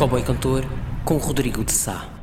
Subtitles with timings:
[0.00, 0.64] Cowboy Cantor
[1.04, 2.19] com Rodrigo de Sá.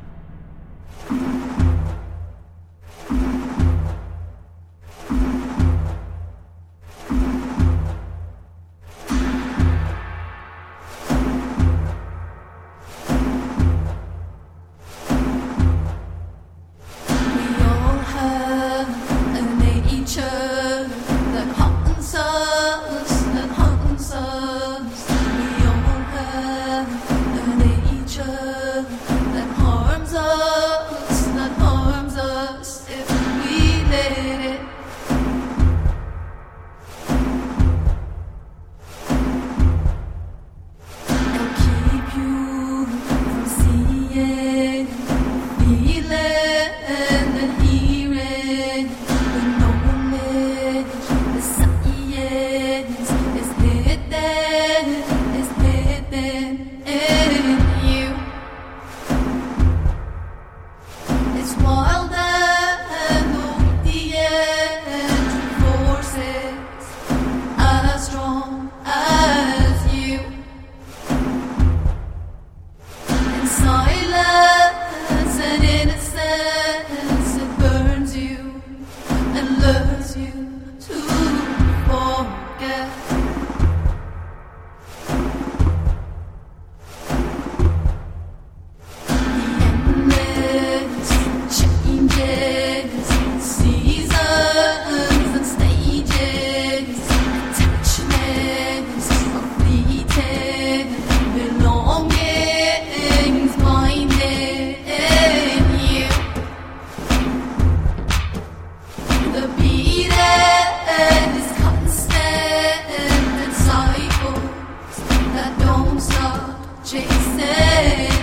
[117.78, 118.17] Hey.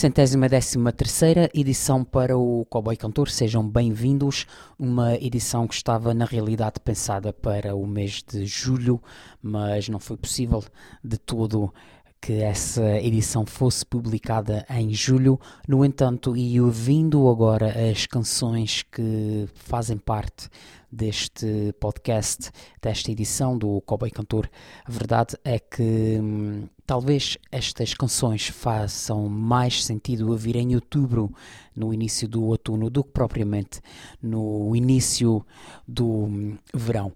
[0.00, 4.46] Tricentésima décima terceira edição para o Cowboy Cantor, sejam bem-vindos.
[4.78, 8.98] Uma edição que estava na realidade pensada para o mês de julho,
[9.42, 10.64] mas não foi possível
[11.04, 11.70] de todo
[12.18, 15.38] que essa edição fosse publicada em julho.
[15.68, 20.48] No entanto, e ouvindo agora as canções que fazem parte
[20.90, 22.50] deste podcast,
[22.80, 24.48] desta edição do Cowboy Cantor,
[24.84, 31.32] a verdade é que hum, talvez estas canções façam mais sentido ouvir em outubro,
[31.72, 33.80] no início do outono, do que propriamente
[34.20, 35.46] no início
[35.86, 37.12] do hum, verão.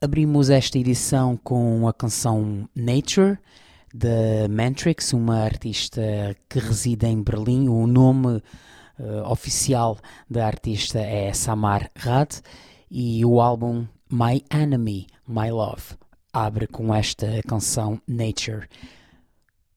[0.00, 3.38] Abrimos esta edição com a canção Nature
[3.94, 6.02] da Mantrix, uma artista
[6.48, 7.68] que reside em Berlim.
[7.68, 8.42] O nome
[8.98, 9.96] uh, oficial
[10.28, 12.32] da artista é Samar Rad
[12.90, 16.00] e o álbum My Enemy, My Love
[16.32, 18.68] abre com esta canção Nature.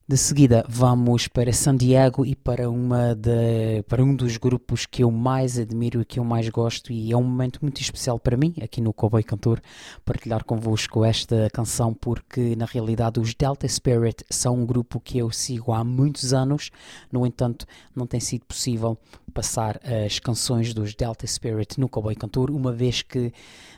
[0.06, 5.02] De seguida vamos para San Diego e para, uma de, para um dos grupos que
[5.02, 8.36] eu mais admiro e que eu mais gosto e é um momento muito especial para
[8.36, 9.62] mim, aqui no Cowboy Cantor,
[10.04, 15.30] partilhar convosco esta canção porque na realidade os Delta Spirit são um grupo que eu
[15.30, 16.70] sigo há muitos anos,
[17.10, 17.64] no entanto
[17.96, 18.98] não tem sido possível
[19.34, 23.32] passar as canções dos Delta Spirit no Cowboy Cantor, uma vez que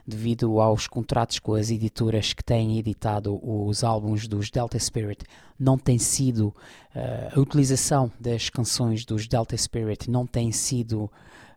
[0.07, 5.25] devido aos contratos com as editoras que têm editado os álbuns dos Delta Spirit,
[5.59, 6.49] não tem sido
[6.95, 11.05] uh, a utilização das canções dos Delta Spirit não tem sido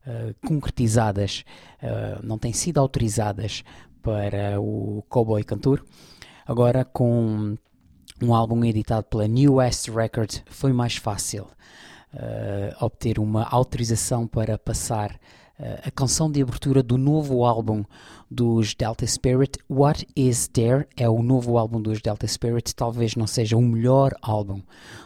[0.07, 1.43] uh, concretizadas,
[1.83, 3.63] uh, não tem sido autorizadas
[4.01, 5.85] para o Cowboy Cantor.
[6.47, 7.57] Agora com
[8.21, 11.45] um álbum editado pela New West Records foi mais fácil
[12.81, 15.19] obter uma autorização para passar
[15.83, 17.83] a canção de abertura do novo álbum
[18.31, 22.75] dos Delta Spirit, What Is There, é o novo álbum dos Delta Spirit.
[22.75, 24.61] Talvez não seja o melhor álbum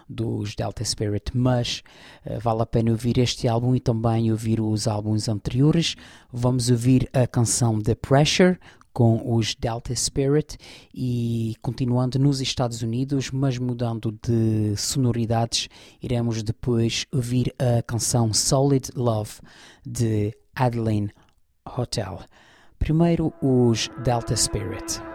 [0.07, 1.81] dos Delta Spirit, mas
[2.25, 5.95] uh, vale a pena ouvir este álbum e também ouvir os álbuns anteriores.
[6.31, 8.59] Vamos ouvir a canção The Pressure
[8.93, 10.57] com os Delta Spirit
[10.93, 15.67] e continuando nos Estados Unidos, mas mudando de sonoridades,
[16.01, 19.39] iremos depois ouvir a canção Solid Love
[19.85, 21.09] de Adeline
[21.65, 22.19] Hotel.
[22.77, 25.12] Primeiro, os Delta Spirit.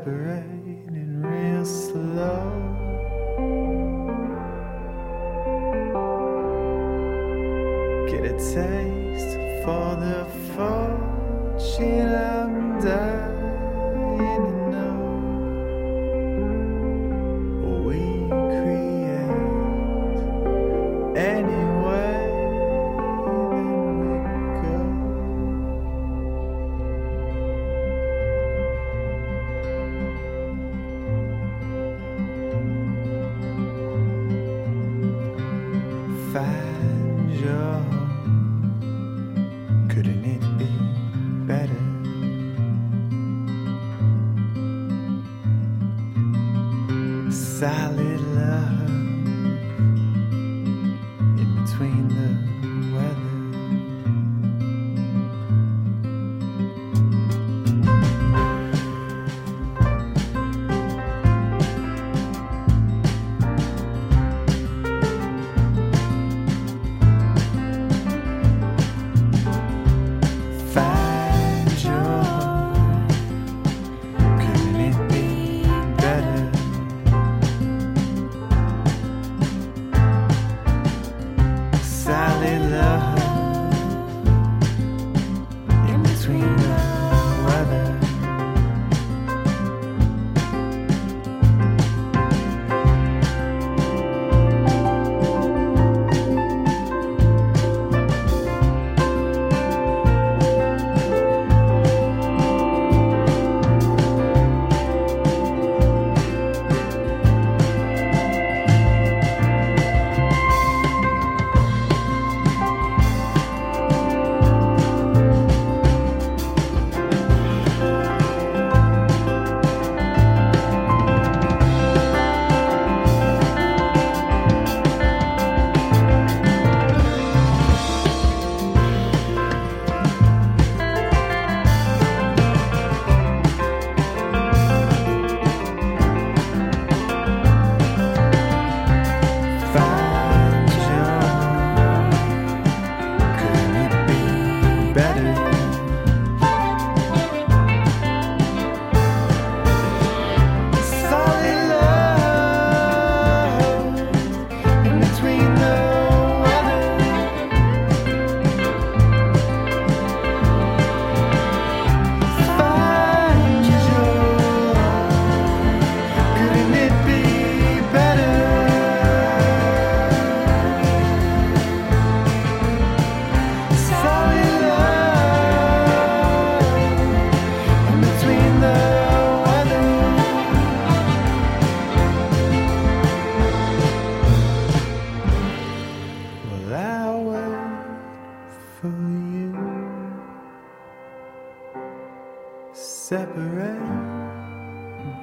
[0.00, 2.52] separating real slow.
[8.08, 14.89] Get a taste for the fortune I'm dying to know.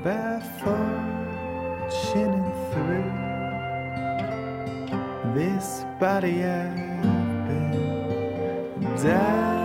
[0.08, 3.12] barefoot, chinning through
[5.34, 6.76] this body I've
[7.48, 9.57] been dying.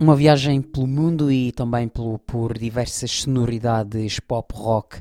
[0.00, 5.00] Uma viagem pelo mundo e também pelo, por diversas sonoridades pop rock.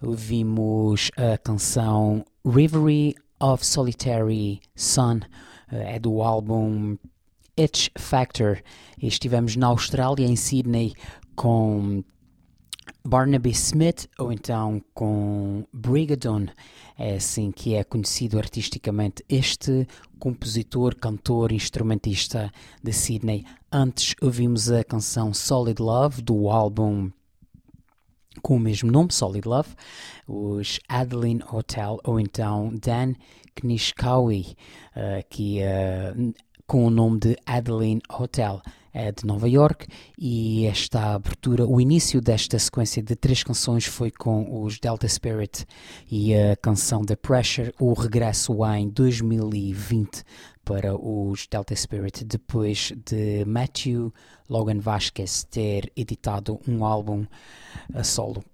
[0.00, 5.20] Vimos a canção Reverie of Solitary Sun,
[5.72, 6.96] é do álbum
[7.56, 8.62] Itch Factor.
[9.00, 10.94] E estivemos na Austrália, em Sydney,
[11.34, 12.04] com
[13.04, 16.46] Barnaby Smith ou então com Brigadon,
[16.96, 19.86] é assim que é conhecido artisticamente este
[20.18, 22.52] compositor, cantor, instrumentista
[22.82, 23.44] de Sydney.
[23.72, 27.10] Antes ouvimos a canção Solid Love do álbum
[28.40, 29.70] com o mesmo nome, Solid Love,
[30.26, 33.14] os Adeline Hotel ou então Dan
[33.54, 34.56] Knishkawi,
[34.94, 36.14] eh, que eh,
[36.66, 38.62] com o nome de Adeline Hotel
[38.94, 39.86] é de Nova York
[40.18, 45.66] e esta abertura, o início desta sequência de três canções foi com os Delta Spirit
[46.10, 50.22] e a canção The Pressure, o regresso em 2020
[50.64, 54.12] para os Delta Spirit depois de Matthew
[54.48, 57.26] Logan Vasquez ter editado um álbum
[57.94, 58.44] a solo.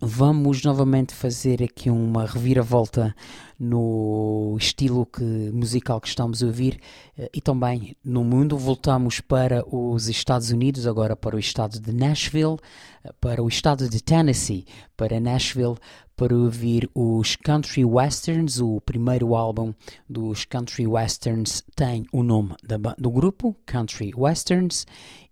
[0.00, 3.14] Vamos novamente fazer aqui uma reviravolta
[3.58, 6.80] no estilo que, musical que estamos a ouvir
[7.16, 8.58] eh, e também no mundo.
[8.58, 12.56] Voltamos para os Estados Unidos, agora para o estado de Nashville,
[13.04, 15.76] eh, para o estado de Tennessee, para Nashville,
[16.16, 18.60] para ouvir os Country Westerns.
[18.60, 19.72] O primeiro álbum
[20.10, 22.56] dos Country Westerns tem o nome
[22.98, 24.86] do grupo, Country Westerns,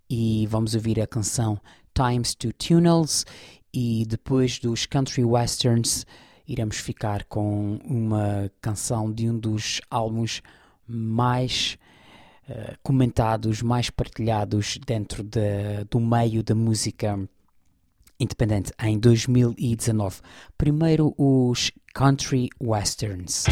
[0.08, 1.60] e vamos ouvir a canção
[1.94, 3.26] Times to Tunnels
[3.72, 6.04] e depois dos country westerns
[6.46, 10.42] iremos ficar com uma canção de um dos álbuns
[10.86, 11.78] mais
[12.48, 17.18] eh, comentados, mais partilhados dentro da- do meio da música
[18.18, 20.20] independente em 2019.
[20.58, 23.44] Primeiro os country westerns.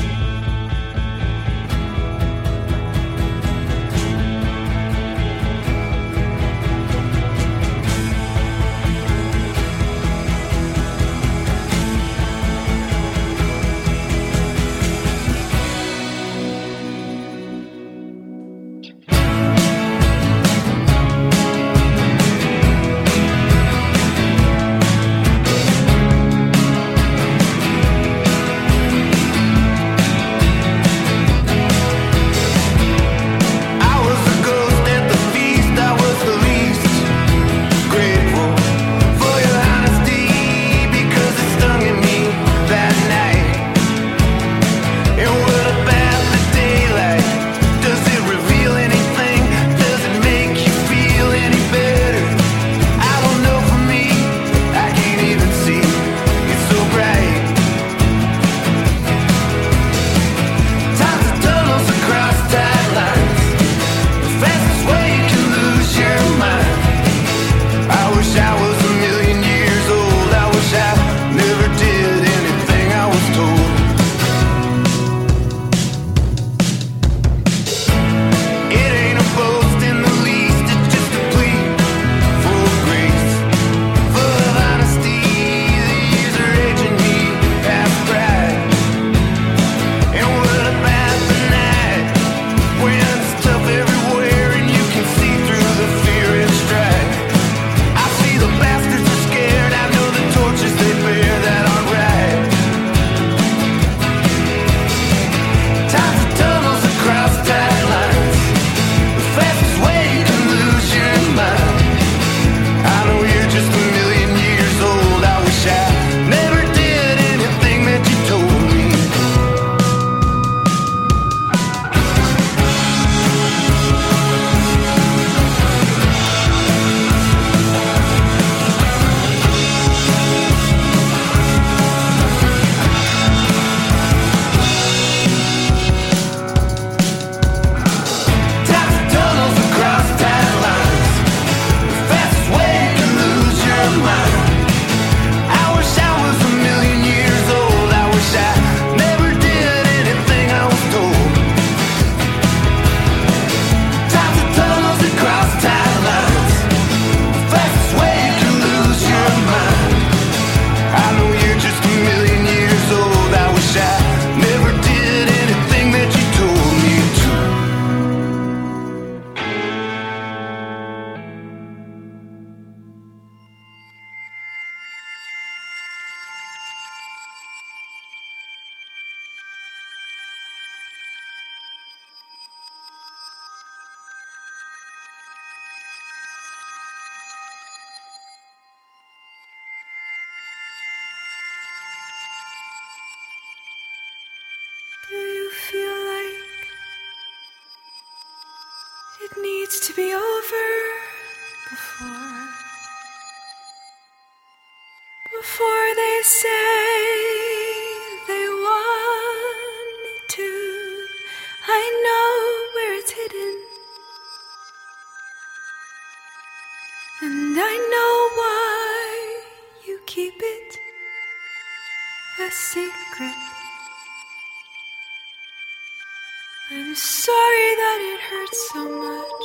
[227.10, 229.44] Sorry that it hurt so much.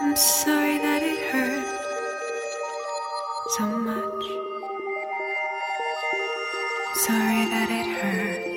[0.00, 1.64] I'm sorry that it hurt
[3.56, 4.24] so much.
[7.06, 8.49] Sorry that it hurts.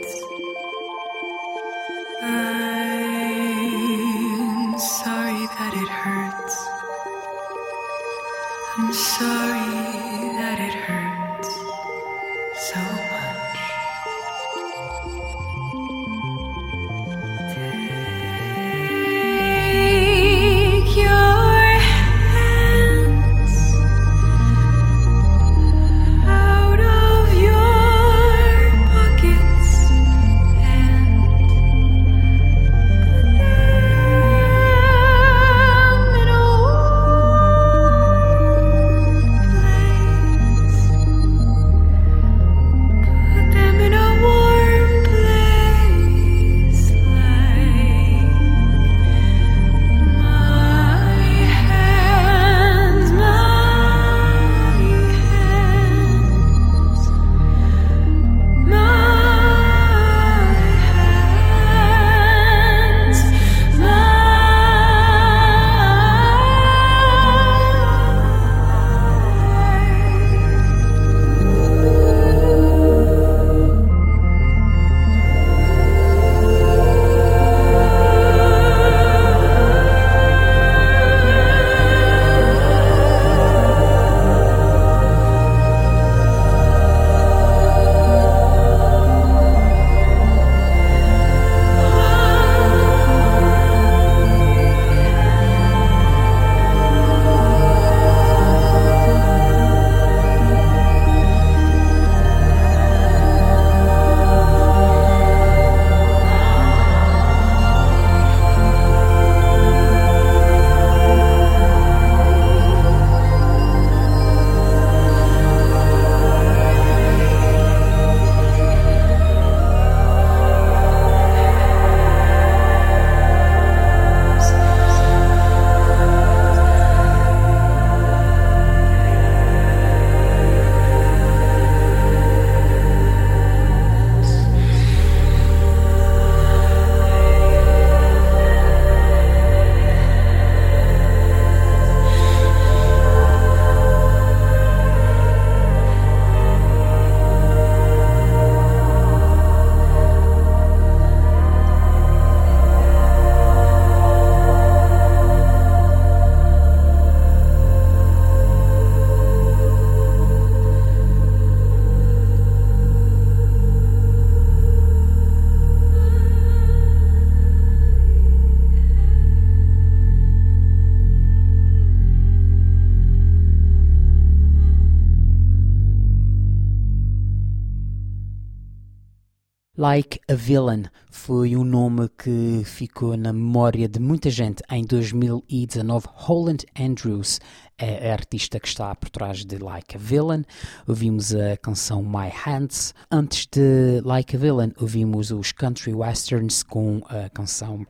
[179.83, 186.07] Like a Villain foi um nome que ficou na memória de muita gente em 2019.
[186.09, 187.41] Holland Andrews
[187.77, 190.45] é a artista que está por trás de Like a Villain.
[190.87, 192.93] Ouvimos a canção My Hands.
[193.11, 197.85] Antes de Like a Villain, ouvimos os Country Westerns com a canção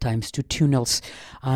[0.00, 1.00] Times to Tunnels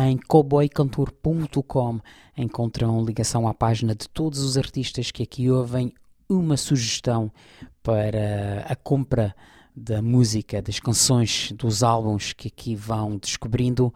[0.07, 1.99] em cowboycantor.com
[2.37, 5.93] encontram ligação à página de todos os artistas que aqui ouvem
[6.29, 7.31] uma sugestão
[7.81, 9.35] para a compra
[9.75, 13.93] da música, das canções, dos álbuns que aqui vão descobrindo.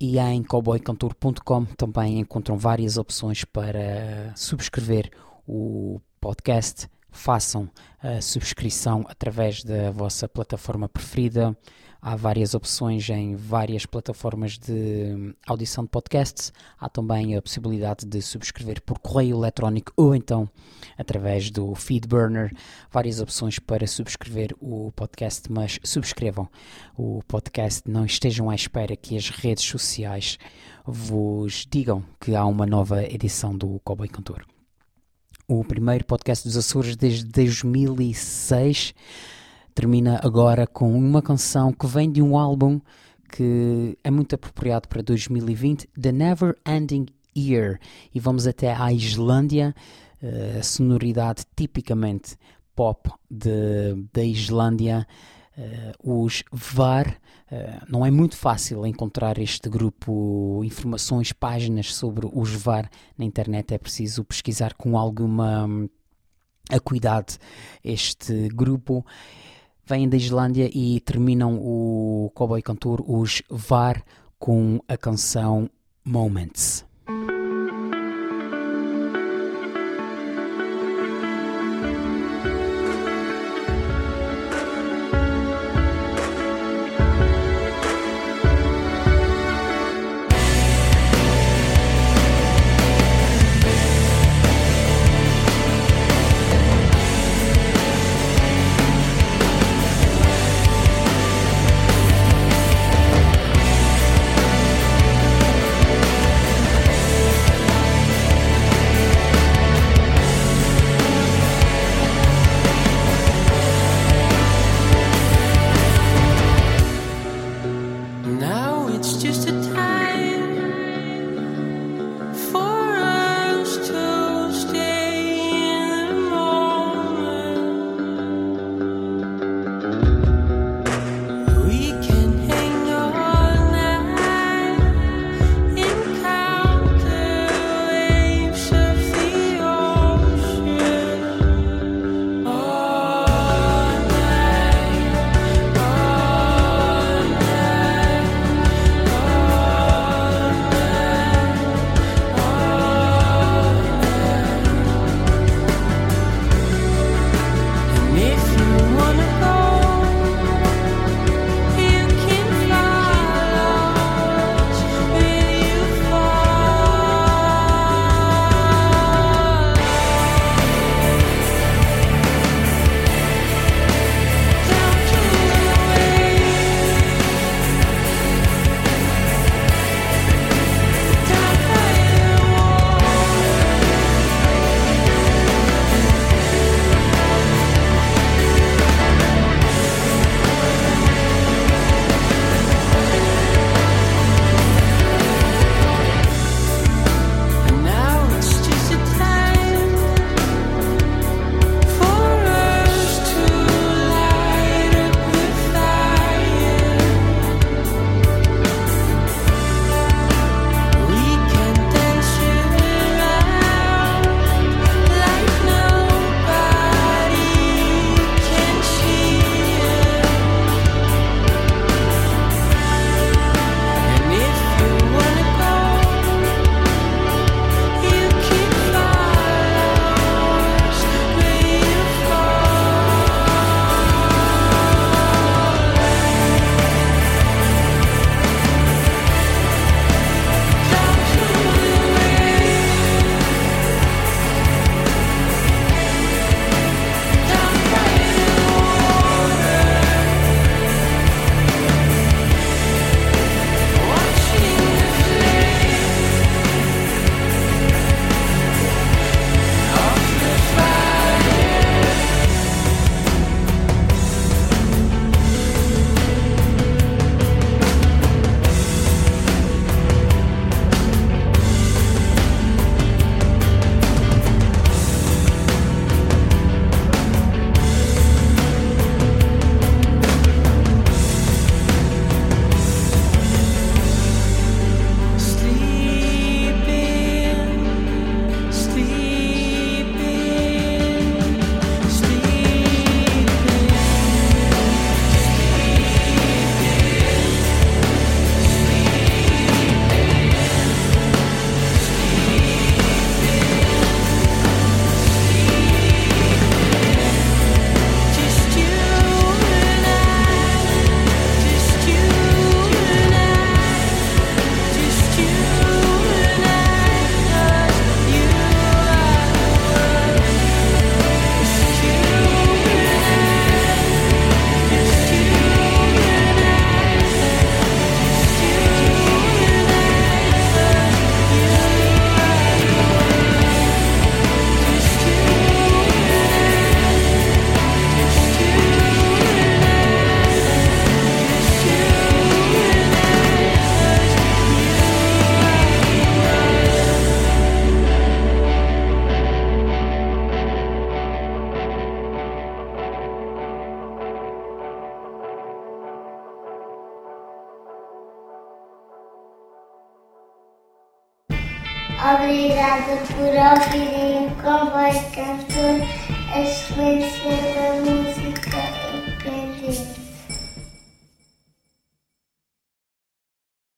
[0.00, 5.10] E em cowboycantor.com também encontram várias opções para subscrever
[5.46, 6.88] o podcast.
[7.10, 7.68] Façam
[8.00, 11.56] a subscrição através da vossa plataforma preferida.
[12.00, 16.52] Há várias opções em várias plataformas de audição de podcasts.
[16.78, 20.48] Há também a possibilidade de subscrever por correio eletrónico ou então
[20.96, 22.54] através do Feedburner.
[22.90, 26.48] Várias opções para subscrever o podcast, mas subscrevam
[26.96, 27.82] o podcast.
[27.90, 30.38] Não estejam à espera que as redes sociais
[30.86, 34.46] vos digam que há uma nova edição do Cowboy Cantor.
[35.48, 38.94] O primeiro podcast dos Açores desde 2006
[39.78, 42.80] termina agora com uma canção que vem de um álbum
[43.30, 47.78] que é muito apropriado para 2020, The Never Ending Year.
[48.12, 49.72] E vamos até à Islândia,
[50.20, 52.36] eh, a sonoridade tipicamente
[52.74, 55.06] pop de, da Islândia.
[55.56, 57.16] eh, os VAR,
[57.48, 63.72] eh, não é muito fácil encontrar este grupo, informações, páginas sobre os VAR na internet,
[63.72, 65.88] é preciso pesquisar com alguma hum,
[66.68, 67.38] acuidade
[67.84, 69.04] este grupo.
[69.88, 74.04] Vêm da Islândia e terminam o Cowboy Cantor, os VAR,
[74.38, 75.70] com a canção
[76.04, 76.87] Moments.